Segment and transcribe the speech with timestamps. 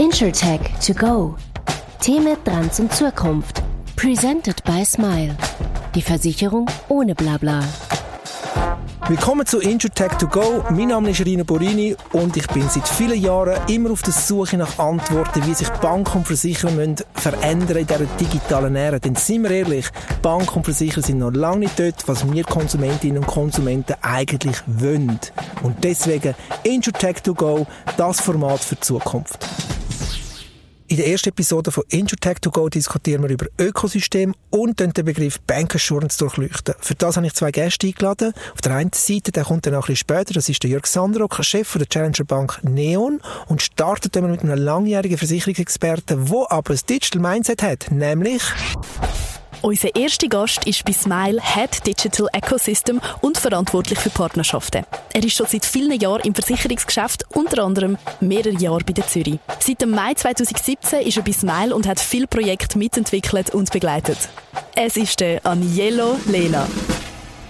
[0.00, 1.36] InsurTech to go.
[2.00, 3.62] Themen, Trends und Zukunft.
[3.96, 5.36] Presented by Smile.
[5.94, 7.62] Die Versicherung ohne Blabla.
[9.08, 10.64] Willkommen zu InsurTech to go.
[10.70, 14.56] Mein Name ist Rino Borini und ich bin seit vielen Jahren immer auf der Suche
[14.56, 18.98] nach Antworten, wie sich Bank und Versicherer müssen verändern in dieser digitalen Ära.
[18.98, 19.90] Denn sind wir ehrlich,
[20.22, 25.20] Bank und Versicherer sind noch lange nicht dort, was wir Konsumentinnen und Konsumenten eigentlich wollen.
[25.62, 27.66] Und deswegen InsurTech to go,
[27.98, 29.46] das Format für die Zukunft.
[30.90, 35.38] In der ersten Episode von InsurTech to go diskutieren wir über Ökosystem und den Begriff
[35.42, 36.74] Bank Assurance durchleuchten.
[36.80, 38.32] Für das habe ich zwei Gäste eingeladen.
[38.52, 40.86] Auf der einen Seite, der kommt dann noch ein bisschen später, das ist der Jörg
[40.86, 46.72] Sandrock, Chef der Challenger Bank Neon und startet immer mit einem langjährigen Versicherungsexperten, der aber
[46.72, 48.42] ein Digital Mindset hat, nämlich
[49.62, 54.84] unser erster Gast ist bei Smile Head Digital Ecosystem und verantwortlich für Partnerschaften.
[55.12, 59.38] Er ist schon seit vielen Jahren im Versicherungsgeschäft, unter anderem mehrere Jahre bei der Zürich.
[59.58, 64.18] Seit dem Mai 2017 ist er bei Smile und hat viele Projekte mitentwickelt und begleitet.
[64.74, 66.66] Es ist der Aniello Lena.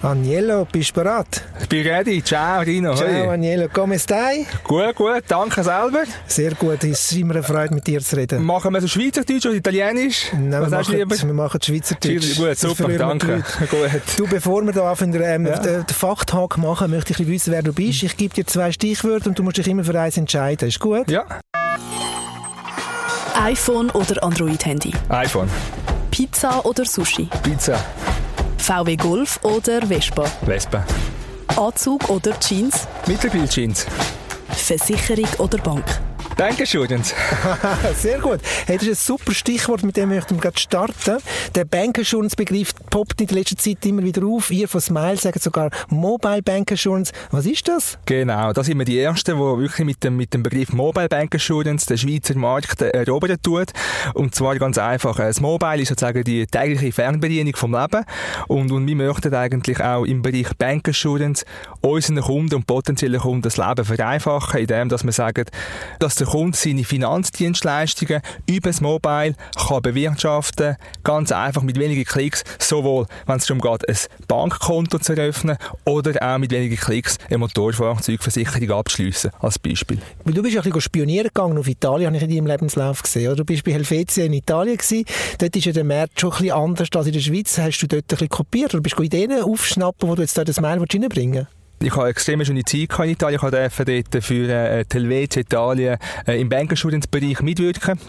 [0.03, 1.43] Agnello, bist du bereit?
[1.61, 2.23] Ich bin ready.
[2.23, 2.95] Ciao, Rino.
[2.95, 3.29] Ciao, Hoi.
[3.29, 3.67] Agnello.
[3.69, 4.47] Come stai?
[4.63, 5.23] Gut, gut.
[5.27, 6.03] Danke selber.
[6.25, 6.83] Sehr gut.
[6.83, 8.43] Es ist immer eine Freude, mit dir zu reden.
[8.43, 10.31] Machen wir so Schweizerdeutsch oder Italienisch?
[10.33, 11.15] Nein, Was wir, machen, lieber?
[11.21, 12.35] wir machen Schweizerdeutsch.
[12.35, 13.43] Gut, super, danke.
[13.69, 13.89] Gut.
[14.17, 15.59] Du, bevor wir da ähm, Ja.
[15.59, 18.01] den, den Fachtalk machen, möchte ich wissen, wer du bist.
[18.01, 20.67] Ich gebe dir zwei Stichwörter und du musst dich immer für eins entscheiden.
[20.67, 21.11] Ist gut?
[21.11, 21.25] Ja,
[23.35, 24.93] iPhone oder Android-Handy?
[25.09, 25.49] iPhone,
[26.09, 27.29] Pizza oder Sushi?
[27.43, 27.79] Pizza,
[28.61, 30.23] VW Golf oder Vespa?
[30.45, 30.85] Vespa,
[31.57, 32.87] Anzug oder Jeans?
[33.07, 33.87] Mittelbildjeans,
[34.51, 35.83] Versicherung oder Bank?
[36.37, 37.13] Bankinsurance.
[37.95, 38.39] Sehr gut.
[38.65, 41.17] Hey, das ist ein super Stichwort, mit dem möchten wir gerade starten.
[41.53, 44.49] Der Bankinsurance-Begriff poppt in der letzten Zeit immer wieder auf.
[44.49, 47.11] Ihr von Smile sagt sogar Mobile Bank Insurance.
[47.31, 47.99] Was ist das?
[48.05, 51.35] Genau, da sind wir die Ersten, die wirklich mit dem, mit dem Begriff Mobile Bank
[51.35, 53.71] Assurance den Schweizer Markt äh, erobern tut.
[54.13, 55.19] Und zwar ganz einfach.
[55.19, 58.03] äh, Das Mobile ist sozusagen die tägliche Fernbedienung vom Leben.
[58.47, 61.45] Und, und wir möchten eigentlich auch im Bereich Bank Assurance
[61.81, 65.45] unseren Kunden und potenziellen Kunden das Leben vereinfachen, indem dass wir sagen,
[65.99, 72.43] dass der Kunde seine Finanzdienstleistungen über das Mobile kann bewirtschaften ganz einfach mit wenigen Klicks,
[72.59, 77.39] sowohl wenn es darum geht, ein Bankkonto zu eröffnen oder auch mit wenigen Klicks eine
[77.39, 79.97] Motorfahrzeugversicherung abschließen, als Beispiel.
[80.25, 83.35] Du bist ja ein bisschen spionieren gegangen auf Italien, habe ich in deinem Lebenslauf gesehen.
[83.35, 85.05] Du bist bei Helvetia in Italien gewesen.
[85.39, 87.57] Dort ist ja der Markt schon ein bisschen anders als in der Schweiz.
[87.57, 90.43] Hast du dort ein bisschen kopiert oder bist du Ideen aufschnappen, wo du jetzt da
[90.43, 91.60] das Mail reinbringen willst?
[91.83, 93.39] Ich habe extrem schöne Zeit in Italien.
[93.43, 95.97] Ich durfte dort für äh, die Italien
[96.27, 97.99] äh, im Bankenschulungsbereich mitwirken.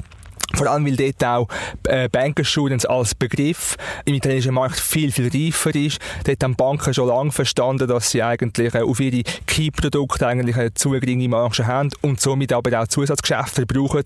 [0.55, 1.49] Vor allem, weil dort auch
[1.85, 5.99] äh, Bankenschulens als Begriff im italienischen Markt viel, viel reifer ist.
[6.25, 10.75] Dort haben Banken schon lange verstanden, dass sie eigentlich äh, auf ihre Key-Produkte eigentlich eine
[10.75, 14.05] zu geringe Marge haben und somit aber auch Zusatzgeschäfte brauchen,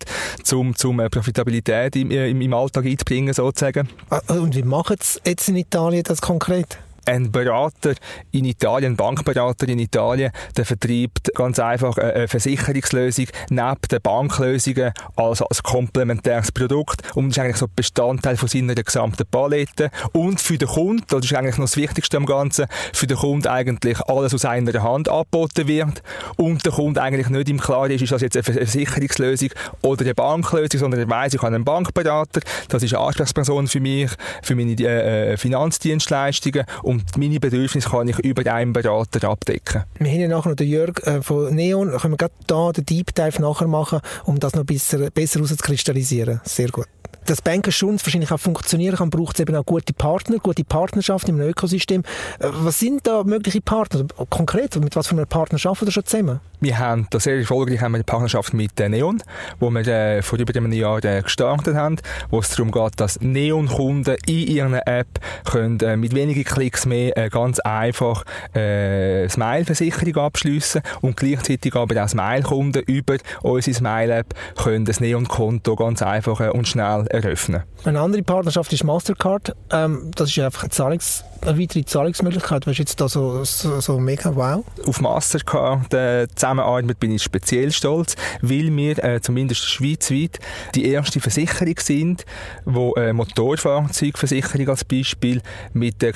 [0.53, 3.88] um zum äh, Profitabilität im, äh, im, im Alltag einzubringen, sozusagen.
[4.28, 6.78] Und wie machen sie jetzt in Italien das konkret?
[7.06, 7.94] Ein Berater
[8.32, 14.92] in Italien, ein Bankberater in Italien, der vertreibt ganz einfach eine Versicherungslösung neben den Banklösungen
[15.14, 19.90] als, als komplementäres Produkt und ist eigentlich so Bestandteil von seiner gesamten Palette.
[20.12, 23.48] Und für den Kunden, das ist eigentlich noch das Wichtigste am Ganzen, für den Kunden
[23.48, 26.02] eigentlich alles aus einer Hand angeboten wird.
[26.36, 29.50] Und der Kunde eigentlich nicht im Klaren ist, ist das jetzt eine Versicherungslösung
[29.82, 33.80] oder eine Banklösung, sondern er weiss, ich habe einen Bankberater, das ist eine Ansprechperson für
[33.80, 34.10] mich,
[34.42, 39.84] für meine äh, Finanzdienstleistungen und meine Bedürfnisse kann ich über einen Berater abdecken.
[39.98, 41.90] Wir haben ja nachher noch den Jörg äh, von Neon.
[41.96, 46.40] Können wir gerade da den Deep Dive nachher machen, um das noch besser, besser rauszukristallisieren.
[46.44, 46.86] Sehr gut.
[47.26, 51.40] Dass Bankenschutz wahrscheinlich auch funktionieren kann, braucht es eben auch gute Partner, gute Partnerschaft im
[51.40, 52.02] Ökosystem.
[52.38, 54.06] Äh, Was sind da mögliche Partner?
[54.30, 56.40] Konkret, mit was für einer Partner arbeiten wir schon zusammen?
[56.60, 59.22] Wir haben da sehr erfolgreich haben wir eine Partnerschaft mit äh, Neon,
[59.58, 61.96] wo wir äh, vor über einem Jahr äh, gestartet haben,
[62.30, 67.16] wo es darum geht, dass Neon-Kunden in ihrer App können, äh, mit wenigen Klicks mehr
[67.16, 68.24] äh, ganz einfach
[68.54, 76.03] äh, Smile-Versicherung abschliessen und gleichzeitig aber auch Smile-Kunden über unsere Smile-App können das Neon-Konto ganz
[76.03, 77.62] einfach äh, und schnell eröffnen.
[77.84, 79.54] Eine andere Partnerschaft ist Mastercard.
[79.71, 82.66] Ähm, das ist ja einfach eine, Zahlungs eine weitere Zahlungsmöglichkeit.
[82.66, 84.65] Was ist jetzt da so, so, so mega wow?
[84.86, 90.38] Auf Mastercard äh, Zusammenarbeit bin ich speziell stolz, weil wir äh, zumindest schweizweit
[90.74, 92.24] die erste Versicherung sind,
[92.65, 95.42] wo äh, Motorfahrzeugversicherung als Beispiel
[95.72, 96.12] mit der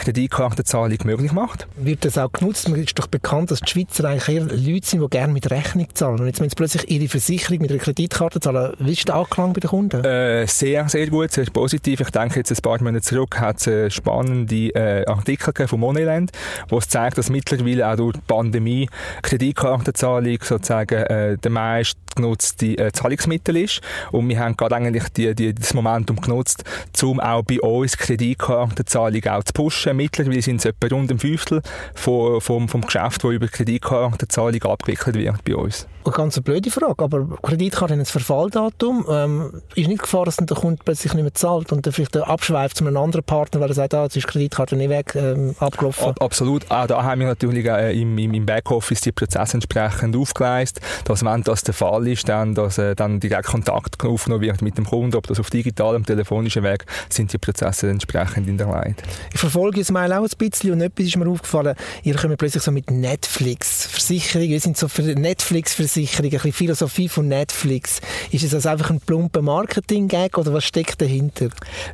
[0.60, 1.66] Kreditkartenzahlung möglich macht.
[1.76, 2.68] Wird das auch genutzt?
[2.68, 5.86] Es ist doch bekannt, dass die Schweizer eigentlich eher Leute sind, die gerne mit Rechnung
[5.94, 6.20] zahlen.
[6.20, 9.52] Und jetzt, wenn sie plötzlich ihre Versicherung mit einer Kreditkarte zahlen, wie ist der Anklang
[9.52, 10.04] bei den Kunden?
[10.04, 12.00] Äh, sehr, sehr gut, sehr positiv.
[12.00, 16.30] Ich denke, jetzt ein paar Monate zurück hat es äh, spannende äh, Artikel von Moneyland,
[16.68, 18.88] wo es zeigt, dass mittlerweile auch durch die Pandemie
[19.22, 23.80] Kreditkartenzahlung sozusagen äh, der meist genutzte äh, Zahlungsmittel ist.
[24.12, 26.64] Und wir haben gerade eigentlich die, die, das Momentum genutzt,
[27.02, 29.96] um auch bei uns Kreditkartenzahlung auch zu pushen.
[29.96, 31.62] Mittlerweile sind es etwa rund ein Fünftel
[31.94, 35.86] vom, vom, vom Geschäft, das über Kreditkartenzahlung abgewickelt wird bei uns.
[36.02, 39.04] Eine ganz blöde Frage, aber Kreditkarte hat ein Verfalldatum.
[39.10, 42.16] Ähm, ist nicht Gefahr, dass dann der Kunde plötzlich nicht mehr zahlt und dann vielleicht
[42.16, 45.14] abschweift zu einem anderen Partner, weil er sagt, ah, jetzt ist die Kreditkarte nicht weg,
[45.14, 46.08] ähm, abgelaufen?
[46.08, 46.70] Ab, absolut.
[46.70, 51.42] Auch da haben wir natürlich äh, im, im, Backoffice die Prozesse entsprechend aufgeleistet, dass wenn
[51.42, 55.14] das der Fall ist, dann, dass äh, dann direkt Kontakt aufgenommen wird mit dem Kunden,
[55.16, 59.02] ob das auf digitalem, telefonischem Weg, sind die Prozesse entsprechend in der Leit.
[59.34, 62.62] Ich verfolge es mal auch ein bisschen und etwas ist mir aufgefallen, ihr kommt plötzlich
[62.62, 68.00] so mit Netflix-Versicherungen, wir sind so für Netflix-Versicherungen Versicherung, ein bisschen Philosophie von Netflix.
[68.30, 71.48] Ist es also einfach ein plumper Marketing-Gag oder was steckt dahinter?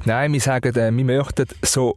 [0.05, 1.97] Nein, wir sagen, äh, wir möchten so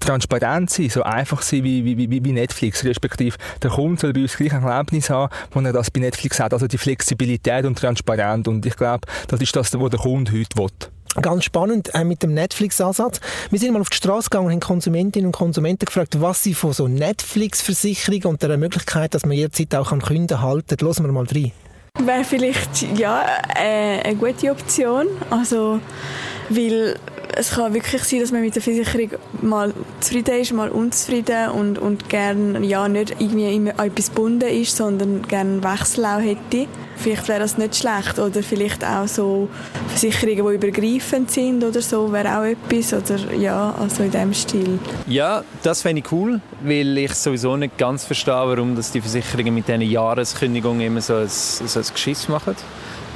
[0.00, 4.22] transparent sein, so einfach sein wie, wie, wie, wie Netflix, respektive der Kunde soll bei
[4.22, 7.76] uns gleich ein Erlebnis haben, wo er das bei Netflix hat, also die Flexibilität und
[7.76, 10.70] Transparenz und ich glaube, das ist das, was der Kunde heute will.
[11.20, 13.20] Ganz spannend äh, mit dem Netflix-Ansatz.
[13.50, 16.54] Wir sind mal auf die Straße gegangen und haben Konsumentinnen und Konsumenten gefragt, was sie
[16.54, 20.76] von so Netflix-Versicherungen und der Möglichkeit, dass man jederzeit auch an Kunden halten.
[20.80, 21.52] Hören wir mal rein.
[22.00, 23.24] Wäre vielleicht ja,
[23.56, 25.06] äh, eine gute Option.
[25.30, 25.80] Also,
[26.48, 26.96] weil
[27.38, 29.10] es kann wirklich sein, dass man mit der Versicherung
[29.42, 34.48] mal zufrieden ist, mal unzufrieden und, und gerne ja, nicht irgendwie immer an etwas gebunden
[34.48, 36.66] ist, sondern gerne einen Wechsel auch hätte.
[36.96, 38.18] Vielleicht wäre das nicht schlecht.
[38.18, 39.48] Oder vielleicht auch so
[39.86, 42.92] Versicherungen, die übergreifend sind oder so, wäre auch etwas.
[42.92, 44.78] Oder ja, also in diesem Stil.
[45.06, 49.54] Ja, das fände ich cool, weil ich sowieso nicht ganz verstehe, warum dass die Versicherungen
[49.54, 52.56] mit diesen Jahreskündigungen immer so ein, so ein Geschiss machen.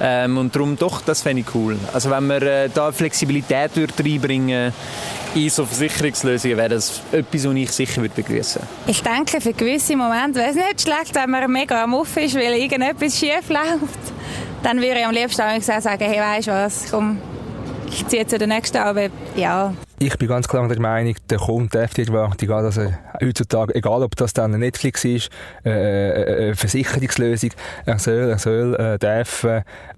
[0.04, 1.78] Ähm, und darum doch, das fände ich cool.
[1.92, 4.72] Also wenn man äh, da Flexibilität reinbringen
[5.36, 9.96] in so Versicherungslösungen, wäre das etwas, was ich sicher würde begrüßen Ich denke, für gewisse
[9.96, 14.12] Momente wäre es nicht schlecht, wenn man mega am Off ist, weil irgendetwas schief läuft.
[14.64, 17.18] Dann würde ich am liebsten sagen, hey, weißt du was, komm,
[17.86, 19.72] ich ziehe zu der nächsten, aber ja.
[20.04, 24.02] Ich bin ganz klar der Meinung, der Kunde darf die Erwartung dass er heutzutage, egal
[24.02, 25.30] ob das dann Netflix ist,
[25.64, 27.50] äh, äh, eine Versicherungslösung,
[27.86, 29.46] er soll, er soll äh, darf,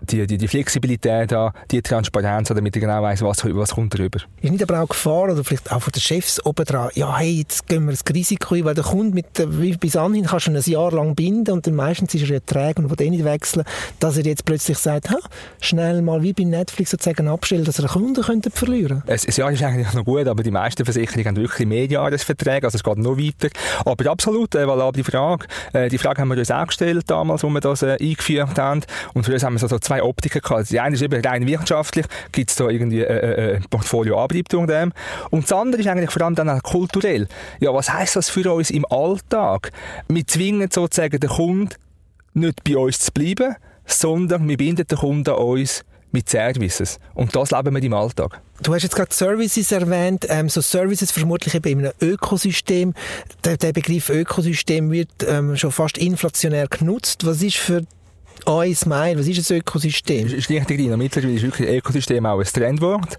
[0.02, 4.18] die, die, die Flexibilität haben, die Transparenz, damit er genau weiss, was, was kommt darüber.
[4.42, 7.38] Ist nicht aber auch Gefahr, oder vielleicht auch von den Chefs oben dran, ja, hey,
[7.38, 9.26] jetzt gehen wir das Risiko ein, weil der Kunde mit,
[9.58, 12.40] wie bis anhin kannst du ein Jahr lang binden und dann meistens ist er ja
[12.40, 13.64] träge und will eh nicht wechseln,
[14.00, 15.16] dass er jetzt plötzlich sagt, ha,
[15.62, 19.12] schnell mal wie bei Netflix sozusagen abstellen, dass er einen Kunden könnte verlieren könnte.
[19.14, 22.76] Es, es ja, ist eigentlich noch gut, aber die meisten Versicherungen haben wirklich Mehrjahresverträge, also
[22.76, 23.48] es geht noch weiter.
[23.84, 25.46] Aber absolut, äh, valable Frage.
[25.72, 28.82] Äh, die Frage haben wir uns auch gestellt damals, als wir das äh, eingeführt haben.
[29.14, 30.70] Und für uns haben wir so, so zwei Optiken gehabt.
[30.70, 34.66] Die eine ist eben rein wirtschaftlich, gibt es da irgendwie äh, äh, ein Portfolio Abriebtung
[34.66, 34.92] dem.
[35.30, 37.28] Und das andere ist eigentlich vor allem dann auch kulturell.
[37.60, 39.72] Ja, was heisst das für uns im Alltag?
[40.08, 41.74] Wir zwingen sozusagen den Kunden
[42.34, 43.56] nicht bei uns zu bleiben,
[43.86, 46.98] sondern wir binden den Kunden an uns mit Services.
[47.14, 48.40] Und das leben wir im Alltag.
[48.62, 50.26] Du hast jetzt gerade Services erwähnt.
[50.30, 52.94] Ähm, so Services vermutlich eben in einem Ökosystem.
[53.44, 57.26] Der, der Begriff Ökosystem wird ähm, schon fast inflationär genutzt.
[57.26, 57.84] Was ist für
[58.46, 60.26] euer Smile, was ist ein Ökosystem?
[60.26, 60.96] Ist richtig, Dino.
[60.96, 63.18] Mittlerweile ist wirklich Ökosystem auch ein Trendwort.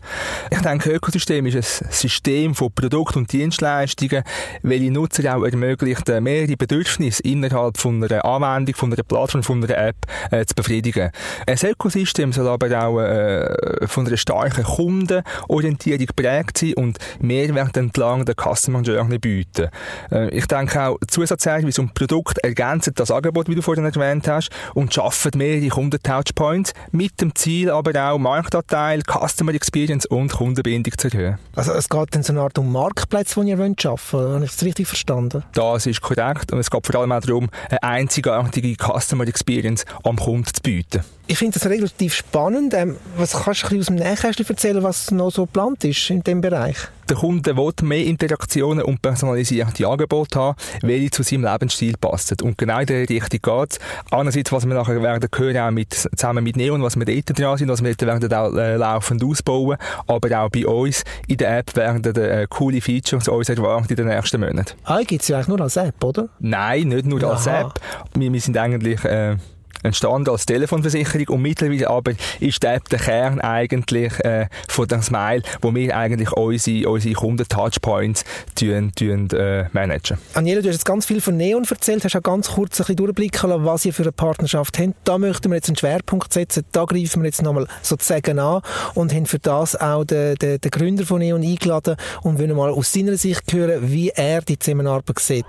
[0.52, 4.24] Ich denke, Ökosystem ist ein System von Produkten und Dienstleistungen,
[4.62, 9.78] welche Nutzer auch ermöglicht, mehrere Bedürfnisse innerhalb von einer Anwendung, von einer Plattform, von einer
[9.78, 9.96] App
[10.32, 11.12] äh, zu befriedigen.
[11.48, 18.26] Ein Ökosystem soll aber auch äh, von einer starken Kundenorientierung geprägt sein und Mehrwert entlang
[18.26, 19.70] der Customer Journey bieten.
[20.12, 24.50] Äh, ich denke auch, Zusatzservice und Produkt ergänzen das Angebot, wie du vorhin erwähnt hast,
[24.74, 31.10] und schaffen mehrere Kunden-Touchpoints mit dem Ziel aber auch Marktanteil, Customer Experience und Kundenbindung zu
[31.10, 31.38] erhöhen.
[31.56, 34.34] Also es geht dann so eine Art um Marktplätze, die ihr wollt schaffen wollt.
[34.34, 35.44] Habe ich das richtig verstanden?
[35.54, 40.18] Das ist korrekt und es geht vor allem auch darum, eine einzigartige Customer Experience am
[40.18, 41.04] Kunden zu bieten.
[41.28, 42.76] Ich finde das relativ spannend.
[42.76, 46.42] Ähm, was kannst du aus dem Nähkästchen erzählen, was noch so geplant ist in diesem
[46.42, 46.78] Bereich?
[47.10, 52.38] Der Kunde will mehr Interaktionen und personalisierte Angebote haben, welche zu seinem Lebensstil passen.
[52.44, 53.80] Und genau in der Richtung geht es.
[54.12, 57.58] Einerseits, was wir nachher werden hören, auch mit, zusammen mit Neon, was wir dort dran
[57.58, 61.58] sind, was wir dort werden auch äh, laufend ausbauen, aber auch bei uns in der
[61.58, 64.78] App werden äh, coole Features uns erwarten in den nächsten Monaten.
[64.84, 66.30] Ah, gibt es ja eigentlich nur als App, oder?
[66.40, 67.62] Nein, nicht nur als Aha.
[67.62, 67.82] App.
[68.14, 69.04] Wir, wir sind eigentlich...
[69.04, 69.38] Äh,
[69.86, 75.74] entstanden als Telefonversicherung und mittlerweile aber ist der, Kern eigentlich äh, von dem Smile, wo
[75.74, 78.24] wir eigentlich unsere, unsere Kunden-Touchpoints
[78.62, 80.18] äh, managen.
[80.34, 82.96] Aniela, du hast jetzt ganz viel von Neon erzählt, hast auch ganz kurz ein bisschen
[82.98, 84.96] durchblicken lassen, was ihr für eine Partnerschaft habt.
[85.04, 88.62] Da möchten wir jetzt einen Schwerpunkt setzen, da greifen wir jetzt nochmal sozusagen an
[88.94, 92.72] und haben für das auch den, den, den Gründer von Neon eingeladen und wollen mal
[92.72, 95.46] aus seiner Sicht hören, wie er die Zusammenarbeit sieht.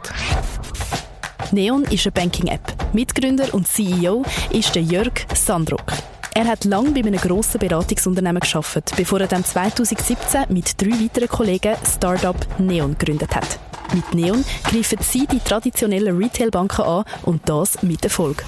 [1.52, 2.92] Neon ist eine Banking-App.
[2.92, 5.92] Mitgründer und CEO ist der Jörg Sandrock.
[6.34, 11.28] Er hat lange bei einem grossen Beratungsunternehmen geschafft, bevor er dann 2017 mit drei weiteren
[11.28, 13.58] Kollegen Startup Neon gegründet hat.
[13.94, 18.44] Mit Neon greifen sie die traditionellen Retailbanken an und das mit Erfolg.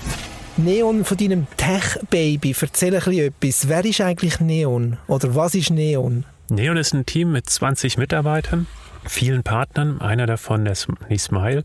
[0.56, 3.68] Neon von deinem Tech-Baby, erzähl ein bisschen etwas.
[3.68, 4.98] Wer ist eigentlich Neon?
[5.06, 6.24] Oder was ist Neon?
[6.50, 8.66] Neon ist ein Team mit 20 Mitarbeitern,
[9.08, 10.00] vielen Partnern.
[10.00, 11.64] Einer davon ist Smile.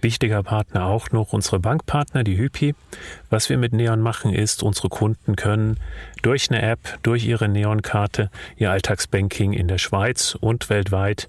[0.00, 2.74] Wichtiger Partner auch noch unsere Bankpartner, die Hypi.
[3.28, 5.78] Was wir mit Neon machen, ist, unsere Kunden können
[6.22, 11.28] durch eine App, durch ihre Neon-Karte ihr Alltagsbanking in der Schweiz und weltweit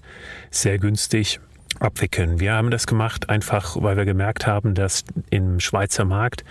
[0.50, 1.40] sehr günstig
[1.80, 2.40] abwickeln.
[2.40, 6.44] Wir haben das gemacht einfach, weil wir gemerkt haben, dass im Schweizer Markt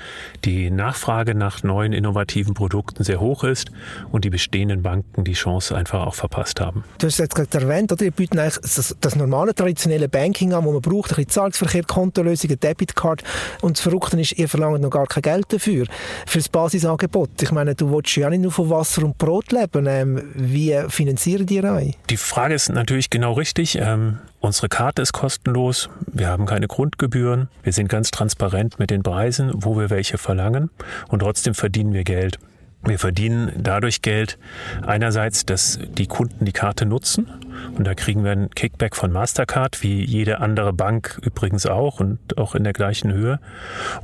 [0.46, 3.72] die Nachfrage nach neuen innovativen Produkten sehr hoch ist
[4.12, 6.84] und die bestehenden Banken die Chance einfach auch verpasst haben.
[6.98, 8.06] Du hast jetzt gerade erwähnt, oder?
[8.06, 11.84] ihr bieten eigentlich das, das, normale traditionelle Banking an, wo man braucht, ein bisschen Zahlungsverkehr,
[11.84, 13.24] Kontolösungen, Debitcard
[13.62, 15.86] und das Verrückte ist, ihr verlangt noch gar kein Geld dafür,
[16.26, 17.30] für das Basisangebot.
[17.42, 19.86] Ich meine, du willst ja nicht nur von Wasser und Brot leben.
[19.88, 21.98] Ähm, wie finanzieren die euch?
[22.10, 23.78] Die Frage ist natürlich genau richtig.
[23.78, 29.04] Ähm, Unsere Karte ist kostenlos, wir haben keine Grundgebühren, wir sind ganz transparent mit den
[29.04, 30.70] Preisen, wo wir welche verlangen
[31.10, 32.40] und trotzdem verdienen wir Geld.
[32.84, 34.40] Wir verdienen dadurch Geld
[34.82, 37.28] einerseits, dass die Kunden die Karte nutzen
[37.78, 42.38] und da kriegen wir einen Kickback von Mastercard, wie jede andere Bank übrigens auch und
[42.40, 43.40] auch in der gleichen Höhe.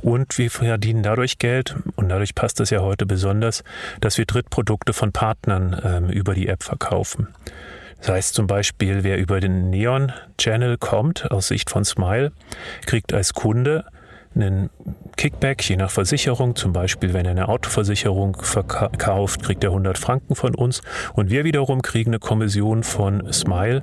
[0.00, 3.64] Und wir verdienen dadurch Geld und dadurch passt es ja heute besonders,
[4.00, 7.28] dass wir Drittprodukte von Partnern ähm, über die App verkaufen.
[8.00, 12.32] Das heißt zum Beispiel, wer über den Neon-Channel kommt, aus Sicht von Smile,
[12.86, 13.84] kriegt als Kunde
[14.34, 14.70] einen
[15.18, 16.54] Kickback, je nach Versicherung.
[16.54, 20.80] Zum Beispiel, wenn er eine Autoversicherung verkauft, kriegt er 100 Franken von uns.
[21.12, 23.82] Und wir wiederum kriegen eine Kommission von Smile,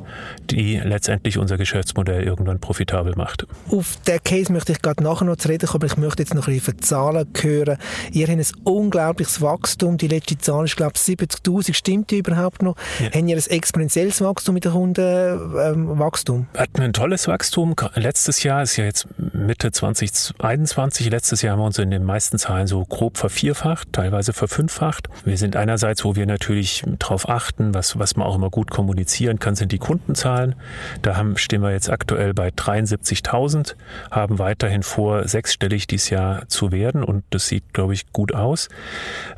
[0.50, 3.46] die letztendlich unser Geschäftsmodell irgendwann profitabel macht.
[3.70, 6.34] Auf den Case möchte ich gerade nachher noch zu reden kommen, aber ich möchte jetzt
[6.34, 7.78] noch ein bisschen Zahlen hören.
[8.14, 9.98] Ihr habt ein unglaubliches Wachstum.
[9.98, 11.74] Die letzte Zahl ist, glaube ich, 70'000.
[11.74, 12.78] Stimmt die überhaupt noch?
[13.02, 13.12] Ja.
[13.12, 16.48] Haben ihr ein exponentielles Wachstum mit dem Kundenwachstum?
[16.54, 17.76] Ähm, Hatten ein tolles Wachstum.
[17.96, 21.10] Letztes Jahr ist ja jetzt Mitte 2021.
[21.10, 25.10] Letztes Jahr haben wir uns in den meisten Zahlen so grob vervierfacht, teilweise verfünffacht.
[25.24, 29.40] Wir sind einerseits, wo wir natürlich darauf achten, was, was man auch immer gut kommunizieren
[29.40, 30.56] kann, sind die Kundenzahlen.
[31.02, 33.76] Da haben, stehen wir jetzt aktuell bei 73.000,
[34.12, 38.70] haben weiterhin vor, sechsstellig dieses Jahr zu werden und das sieht, glaube ich, gut aus.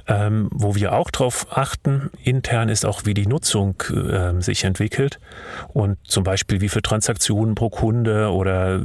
[0.08, 5.20] Ähm, wo wir auch darauf achten, intern ist auch, wie die Nutzung äh, sich entwickelt
[5.74, 8.80] und zum Beispiel, wie viele Transaktionen pro Kunde oder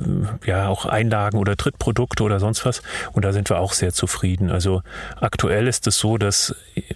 [0.44, 2.82] ja auch Einlagen oder Drittprodukte oder sonst was.
[3.12, 4.50] Und da sind wir auch sehr zufrieden.
[4.50, 4.82] Also
[5.20, 6.54] aktuell ist es so, dass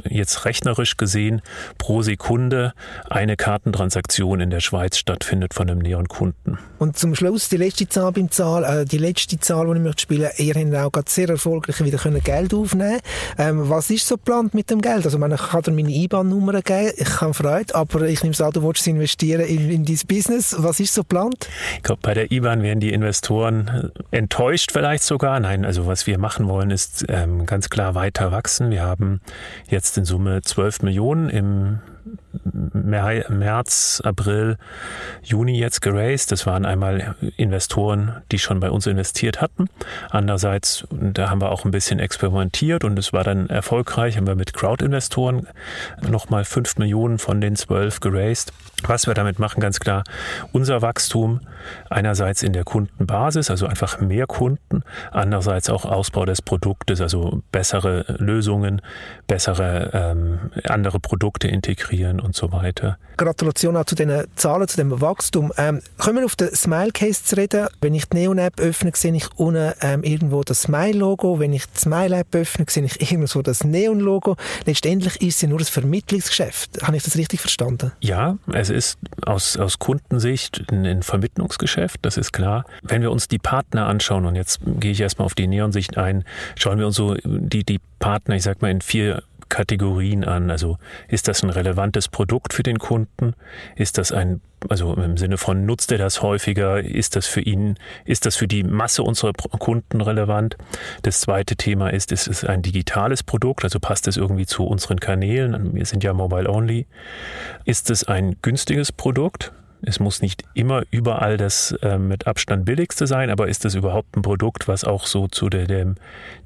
[0.09, 1.43] jetzt rechnerisch gesehen
[1.79, 2.73] pro Sekunde
[3.09, 6.59] eine Kartentransaktion in der Schweiz stattfindet von einem Neon-Kunden.
[6.79, 10.03] Und zum Schluss die letzte Zahl beim Zahl, äh, die letzte Zahl, die ich möchte
[10.03, 13.01] spielen, ihr habt auch gerade sehr erfolgreich wieder können Geld aufnehmen.
[13.39, 15.05] Ähm, was ist so geplant mit dem Geld?
[15.05, 18.53] Also, ich kann dir meine IBAN-Nummer geben, ich habe Freude, aber ich nehme es an,
[18.53, 20.55] du willst investieren in, in dein Business.
[20.59, 21.49] Was ist so geplant?
[21.77, 25.39] Ich glaube, bei der IBAN werden die Investoren enttäuscht vielleicht sogar.
[25.41, 28.71] Nein, also was wir machen wollen, ist ähm, ganz klar weiter wachsen.
[28.71, 29.21] Wir haben
[29.69, 31.81] jetzt in Summe 12 Millionen im
[32.45, 34.57] März, April,
[35.23, 36.33] Juni jetzt geraced.
[36.33, 39.69] Das waren einmal Investoren, die schon bei uns investiert hatten.
[40.11, 44.17] Andererseits, da haben wir auch ein bisschen experimentiert und es war dann erfolgreich.
[44.17, 45.47] Haben wir mit Crowd-Investoren
[46.09, 48.53] nochmal 5 Millionen von den 12 geraced.
[48.83, 50.05] Was wir damit machen, ganz klar,
[50.53, 51.41] unser Wachstum
[51.89, 58.05] einerseits in der Kundenbasis, also einfach mehr Kunden, andererseits auch Ausbau des Produktes, also bessere
[58.19, 58.83] Lösungen,
[59.27, 62.99] bessere ähm, andere Produkte integrieren und so weiter.
[63.17, 65.53] Gratulation auch zu den Zahlen, zu dem Wachstum.
[65.57, 67.69] Ähm, kommen wir auf den Smile Case zu reden.
[67.81, 71.39] Wenn ich die Neon App öffne, sehe ich unten ähm, irgendwo das Smile Logo.
[71.39, 74.37] Wenn ich die Smile App öffne, sehe ich irgendwo das Neon Logo.
[74.67, 76.83] Letztendlich ist ja nur ein Vermittlungsgeschäft.
[76.83, 77.93] Habe ich das richtig verstanden?
[78.01, 82.67] Ja, es ist aus, aus Kundensicht ein, ein Vermittlungsgeschäft, das ist klar.
[82.83, 86.25] Wenn wir uns die Partner anschauen, und jetzt gehe ich erstmal auf die Neon-Sicht ein,
[86.59, 90.51] schauen wir uns so die, die Partner, ich sag mal, in vier Kategorien an.
[90.51, 93.35] Also ist das ein relevantes Produkt für den Kunden?
[93.77, 96.83] Ist das ein, also im Sinne von nutzt er das häufiger?
[96.83, 100.57] Ist das für ihn, ist das für die Masse unserer Kunden relevant?
[101.03, 103.65] Das zweite Thema ist, ist es ein digitales Produkt?
[103.65, 105.75] Also passt es irgendwie zu unseren Kanälen?
[105.75, 106.87] Wir sind ja mobile only.
[107.65, 109.53] Ist es ein günstiges Produkt?
[109.83, 114.17] Es muss nicht immer überall das äh, mit Abstand billigste sein, aber ist es überhaupt
[114.17, 115.97] ein Produkt, was auch so zu der, dem,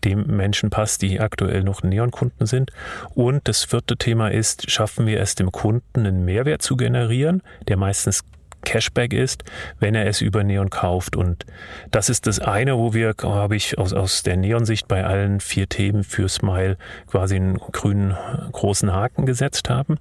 [0.05, 2.71] dem Menschen passt, die aktuell noch Neon-Kunden sind?
[3.15, 7.77] Und das vierte Thema ist, schaffen wir es dem Kunden einen Mehrwert zu generieren, der
[7.77, 8.25] meistens
[8.63, 9.45] Cashback ist,
[9.79, 11.17] wenn er es über Neon kauft.
[11.17, 11.47] Und
[11.91, 15.69] das ist das eine, wo wir, glaube ich, aus, aus der Neon-Sicht bei allen vier
[15.69, 16.77] Themen für Smile
[17.07, 18.17] quasi einen grünen
[18.53, 19.99] großen Haken gesetzt haben.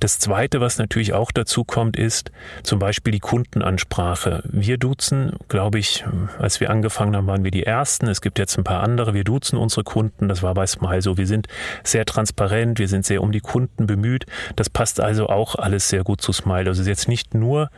[0.00, 2.30] Das zweite, was natürlich auch dazu kommt, ist
[2.62, 4.42] zum Beispiel die Kundenansprache.
[4.44, 6.04] Wir duzen, glaube ich,
[6.38, 8.08] als wir angefangen haben, waren wir die Ersten.
[8.08, 9.14] Es gibt jetzt ein paar andere.
[9.14, 10.28] Wir duzen unsere Kunden.
[10.28, 11.16] Das war bei Smile so.
[11.16, 11.48] Wir sind
[11.84, 12.78] sehr transparent.
[12.78, 14.26] Wir sind sehr um die Kunden bemüht.
[14.56, 16.68] Das passt also auch alles sehr gut zu Smile.
[16.68, 17.70] Also jetzt nicht nur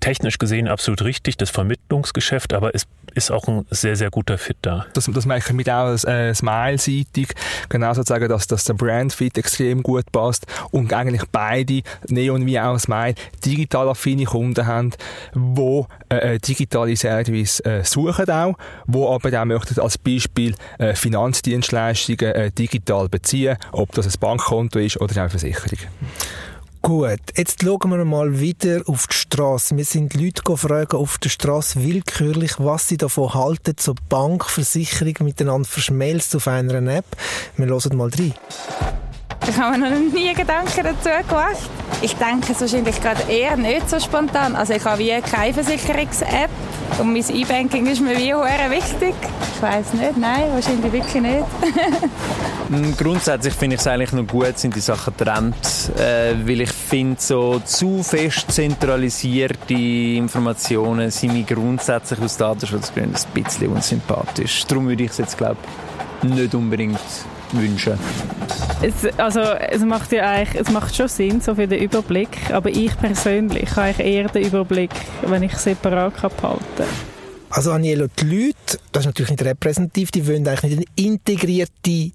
[0.00, 4.56] technisch gesehen absolut richtig, das Vermittlungsgeschäft, aber es ist auch ein sehr, sehr guter Fit
[4.62, 4.86] da.
[4.94, 7.28] Das, das merke ich mit auch äh, Smile-seitig,
[7.68, 12.78] genau sozusagen, dass, dass der Brand-Fit extrem gut passt und eigentlich beide, Neon wie auch
[12.78, 13.14] Smile,
[13.44, 14.92] digital affine Kunden haben,
[15.34, 18.54] die äh, äh, digitale Service äh, suchen auch,
[18.86, 24.78] wo aber auch möchten als Beispiel äh, Finanzdienstleistungen äh, digital beziehen, ob das ein Bankkonto
[24.78, 25.78] ist oder eine Versicherung.
[26.82, 29.76] Gut, jetzt schauen wir mal wieder auf die Straße.
[29.76, 35.68] Wir sind Leute gefragt auf der Straße willkürlich, was sie davon halten, so Bankversicherung miteinander
[35.68, 37.04] verschmelzt auf einer App.
[37.58, 38.32] Wir hören mal rein.
[39.48, 41.56] Ich habe mir noch nie Gedanken dazu gemacht.
[42.02, 44.54] Ich denke es wahrscheinlich gerade eher nicht so spontan.
[44.54, 46.50] Also ich habe wie keine Versicherungs-App
[46.98, 49.14] und mein E-Banking ist mir wie sehr wichtig.
[49.56, 51.44] Ich weiß nicht, nein, wahrscheinlich wirklich nicht.
[52.70, 56.70] Mm, grundsätzlich finde ich es eigentlich noch gut, sind die Sachen getrennt, äh, weil ich
[56.70, 64.64] finde, so zu fest zentralisierte Informationen sind mir grundsätzlich aus Datenschutzgründen ein bisschen unsympathisch.
[64.66, 65.56] Darum würde ich es jetzt, glaube
[66.22, 67.00] ich, nicht unbedingt
[67.52, 67.94] wünschen?
[68.82, 72.70] Es, also, es macht ja eigentlich, es macht schon Sinn, so für den Überblick, aber
[72.70, 74.90] ich persönlich habe eigentlich eher den Überblick,
[75.26, 76.86] wenn ich separat behalten kann.
[77.50, 82.12] Also Anielo, die Leute, das ist natürlich nicht repräsentativ, die wollen eigentlich nicht eine integrierte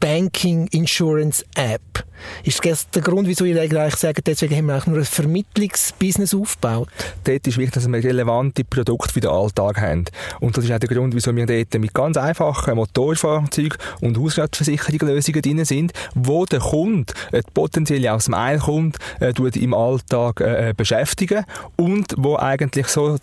[0.00, 2.04] Banking Insurance App.
[2.44, 6.34] Ist das der Grund, wieso ihr eigentlich sagt, deswegen haben wir eigentlich nur ein Vermittlungsbusiness
[6.34, 6.88] aufgebaut?
[7.24, 10.04] Dort ist wichtig, dass wir relevante Produkte für den Alltag haben.
[10.40, 15.42] Und das ist auch der Grund, wieso wir dort mit ganz einfachen Motorfahrzeugen und Hausratversicherungslösungen
[15.42, 21.44] drin sind, wo der Kunde, äh, potenziell aus dem Eilkunde, äh, im Alltag äh, beschäftigen
[21.76, 23.16] und wo eigentlich so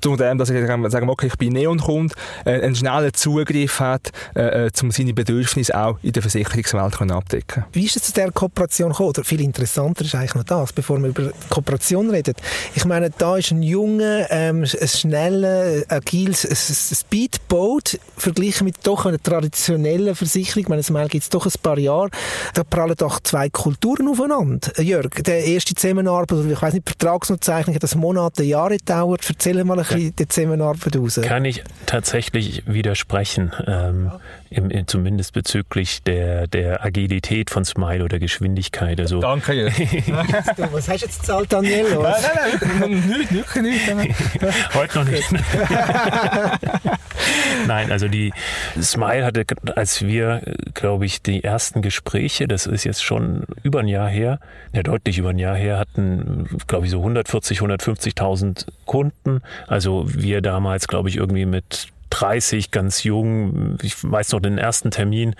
[0.00, 4.66] zu dem, dass ich sagen okay, ich bin Neon-Kunde, äh, einen schnellen Zugriff hat, äh,
[4.66, 8.90] äh um seine Bedürfnisse auch in der Versicherungswelt abdecken Wie ist es zu dieser Kooperation
[8.90, 9.10] gekommen?
[9.10, 12.34] Oder viel interessanter ist eigentlich noch das, bevor wir über Kooperation reden.
[12.74, 16.46] Ich meine, da ist ein junger, ähm, ein schneller, agiles
[17.00, 20.62] Speedboat verglichen mit doch einer traditionellen Versicherung.
[20.62, 22.10] Ich meine, das gibt es doch ein paar Jahre.
[22.54, 24.80] Da prallen doch zwei Kulturen aufeinander.
[24.80, 29.24] Jörg, der erste Zusammenarbeit, oder ich weiß nicht, Vertragsnotzeichnung hat das Monate, Jahre gedauert.
[29.28, 31.20] Erzähl mal ein bisschen die Zusammenarbeit aus.
[31.20, 33.52] Kann ich tatsächlich widersprechen.
[33.66, 34.10] Ähm,
[34.50, 38.98] im, im, zumindest bezüglich der, der Agilität von Smile oder Geschwindigkeit.
[39.00, 39.70] Also, Danke.
[40.06, 40.24] Ja.
[40.72, 41.86] Was hast du jetzt gezahlt, Daniel?
[41.90, 43.88] Nein, nein, nein, nicht, wirklich nicht.
[44.74, 45.30] Heute noch nicht.
[47.68, 48.32] nein, also die
[48.80, 49.44] Smile hatte,
[49.76, 50.42] als wir,
[50.74, 54.40] glaube ich, die ersten Gespräche, das ist jetzt schon über ein Jahr her,
[54.72, 59.42] ja deutlich über ein Jahr her, hatten, glaube ich, so 140, 150.000 Kunden.
[59.68, 63.78] Also wir damals, glaube ich, irgendwie mit 30, ganz jung.
[63.82, 65.34] Ich weiß noch den ersten Termin.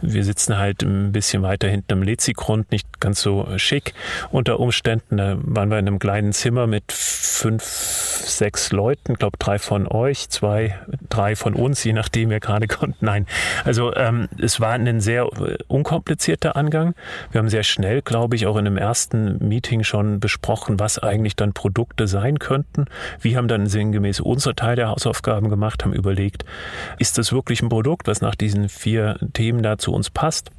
[0.00, 3.94] Wir sitzen halt ein bisschen weiter hinten im Lezigrund, nicht ganz so schick
[4.30, 5.16] unter Umständen.
[5.16, 9.86] Da waren wir in einem kleinen Zimmer mit fünf, sechs Leuten, ich glaube drei von
[9.86, 13.04] euch, zwei, drei von uns, je nachdem wir gerade konnten.
[13.04, 13.26] Nein,
[13.64, 15.28] also ähm, es war ein sehr
[15.68, 16.94] unkomplizierter Angang.
[17.30, 21.36] Wir haben sehr schnell, glaube ich, auch in einem ersten Meeting schon besprochen, was eigentlich
[21.36, 22.86] dann Produkte sein könnten.
[23.20, 26.44] Wir haben dann sinngemäß unsere Teil der Hausaufgaben gemacht, haben überlegt, überlegt,
[26.98, 30.50] ist das wirklich ein Produkt, was nach diesen vier Themen da zu uns passt?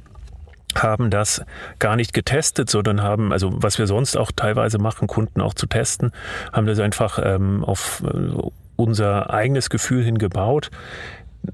[0.74, 1.42] haben das
[1.78, 5.66] gar nicht getestet, sondern haben, also was wir sonst auch teilweise machen, Kunden auch zu
[5.66, 6.12] testen,
[6.52, 10.70] haben das einfach ähm, auf äh, unser eigenes Gefühl hingebaut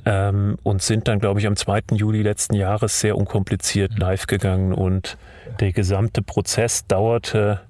[0.05, 1.83] ähm, und sind dann, glaube ich, am 2.
[1.93, 5.17] Juli letzten Jahres sehr unkompliziert live gegangen und
[5.61, 7.61] der gesamte Prozess dauerte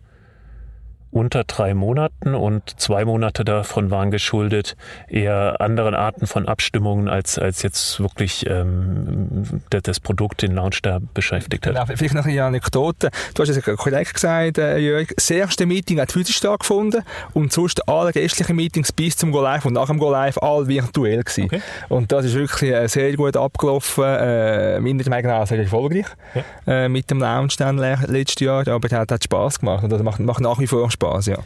[1.15, 4.77] unter drei Monaten und zwei Monate davon waren geschuldet
[5.09, 10.99] eher anderen Arten von Abstimmungen, als, als jetzt wirklich ähm, das Produkt den Launch da
[11.15, 11.75] beschäftigt hat.
[11.75, 13.11] Genau, vielleicht noch eine Anekdote.
[13.35, 15.09] Du hast es korrekt gesagt, äh, Jörg.
[15.15, 19.65] Das erste Meeting hat physisch stattgefunden und sonst alle restlichen Meetings bis zum Go Live
[19.67, 21.45] und nach dem Go Live all virtuell gewesen.
[21.45, 21.61] Okay.
[21.89, 26.43] Und das ist wirklich äh, sehr gut abgelaufen, äh, meiner Meinung nach sehr erfolgreich ja.
[26.85, 30.03] äh, mit dem Launch dann letztes Jahr, aber es hat, hat Spass gemacht und das
[30.03, 31.04] macht, macht nach wie vor Spaß.
[31.05, 31.39] Spaß, ja.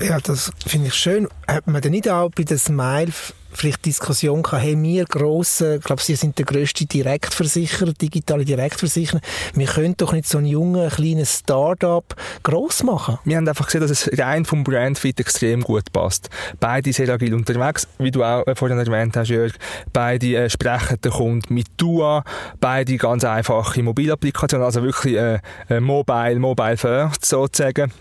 [0.00, 1.28] Ja, das finde ich schön.
[1.46, 3.12] Hat man denn nicht auch bei der Smile
[3.52, 9.20] vielleicht Diskussion gehabt, hey, wir grossen, ich glaube, Sie sind der grösste Direktversicherer, digitale Direktversicherer,
[9.54, 13.18] wir können doch nicht so einen jungen, kleinen Start-up gross machen.
[13.24, 16.30] Wir haben einfach gesehen, dass es rein vom Brandfit extrem gut passt.
[16.58, 19.52] Beide sehr agil unterwegs, wie du auch äh, vorhin erwähnt hast, Jörg.
[19.92, 22.24] Beide äh, sprechen den Kunden mit Dua,
[22.58, 27.92] beide ganz einfache Mobilapplikationen, also wirklich äh, äh mobile, mobile first sozusagen.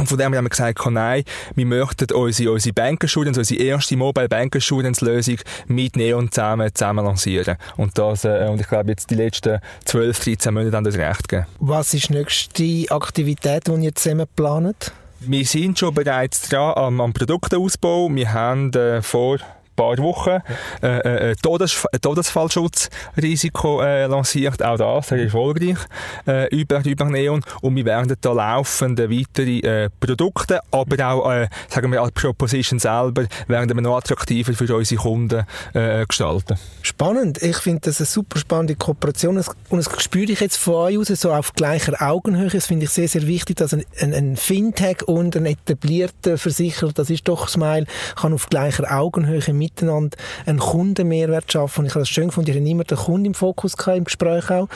[0.00, 4.30] Und von dem haben wir gesagt, nein, wir möchten unsere, unsere Bankenschulden, unsere erste Mobile
[4.30, 5.36] Bankenschuldenslösung
[5.66, 7.58] mit Neon zusammen, zusammen lancieren.
[7.76, 11.28] Und das, äh, und ich glaube, jetzt die letzten 12, 13 Monate haben das recht
[11.28, 11.46] gegeben.
[11.58, 14.92] Was ist die nächste Aktivität, die ihr zusammen plant?
[15.20, 18.08] Wir sind schon bereits dran am, am Produktausbau.
[18.10, 19.36] Wir haben äh, vor
[19.80, 20.42] paar Wochen
[20.82, 25.78] äh, äh, Todes Todesfallschutzrisiko äh, lanciert, auch das sehr erfolgreich.
[26.26, 27.42] Äh, über, über Neon.
[27.62, 32.78] Und wir werden da laufende weitere äh, Produkte, aber auch, äh, sagen wir, als Proposition
[32.78, 36.58] selber werden wir noch attraktiver für unsere Kunden äh, gestalten.
[36.82, 39.42] Spannend, ich finde das eine super spannende Kooperation.
[39.70, 42.90] Und das spüre ich jetzt von euch aus so auf gleicher Augenhöhe, das finde ich
[42.90, 47.48] sehr, sehr wichtig, dass ein, ein, ein Fintech und ein etablierter Versicherer, das ist doch
[47.48, 51.80] Smile, kann auf gleicher Augenhöhe mit miteinander einen Kundenmehrwert schaffen.
[51.80, 54.04] Und ich habe das schön gefunden, ich hatte immer den Kunden im Fokus gehabt, im
[54.04, 54.68] Gespräch auch.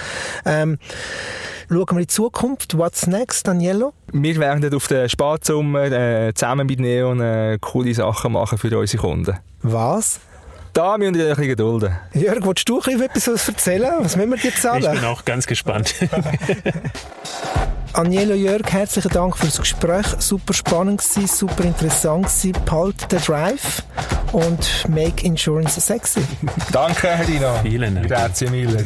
[0.44, 0.78] Ähm,
[1.68, 2.76] schauen wir in die Zukunft.
[2.76, 3.92] What's next, Daniello?
[4.12, 9.00] Wir werden auf den Spatsommer äh, zusammen mit Neon äh, coole Sachen machen für unsere
[9.00, 9.38] Kunden.
[9.62, 10.20] Was?
[10.74, 11.96] Da müssen wir ein bisschen gedulden.
[12.14, 13.92] Jörg, willst du etwas erzählen?
[14.00, 14.82] Was müssen wir dir zahlen?
[14.82, 15.94] Ich bin auch ganz gespannt.
[17.92, 20.04] Agnello Jörg, herzlichen Dank für das Gespräch.
[20.18, 22.52] Super spannend gewesen, super interessant gewesen.
[22.64, 23.84] Palt den Drive
[24.32, 26.22] und make Insurance sexy.
[26.72, 27.54] Danke, Herr Dino.
[27.62, 28.08] Vielen Dank.
[28.08, 28.84] Grazie mille.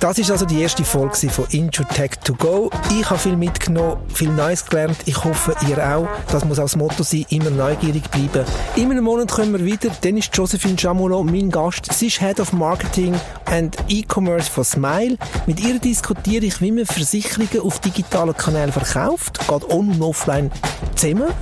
[0.00, 2.70] Das ist also die erste Folge von Introtech to go.
[2.96, 4.96] Ich habe viel mitgenommen, viel Neues gelernt.
[5.06, 6.06] Ich hoffe, ihr auch.
[6.30, 8.44] Das muss auch das Motto sein, immer neugierig bleiben.
[8.76, 9.90] In einem Monat kommen wir wieder.
[10.02, 11.92] Dann ist Josephine Jamolo mein Gast.
[11.92, 15.18] Sie ist Head of Marketing and E-Commerce von Smile.
[15.46, 19.40] Mit ihr diskutiere ich, wie man Versicherungen auf digitalen Kanälen verkauft.
[19.48, 20.52] Geht on- und offline
[20.94, 21.32] zusammen.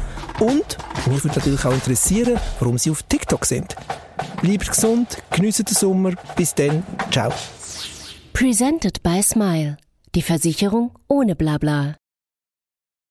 [0.41, 3.77] Und mich würde natürlich auch interessieren, warum sie auf TikTok sind.
[4.41, 6.13] Bleibt gesund, geniessen den Sommer.
[6.37, 6.85] Bis dann.
[7.11, 7.31] Ciao.
[8.37, 9.79] Presented by Smile.
[10.15, 11.97] Die Versicherung ohne Blabla.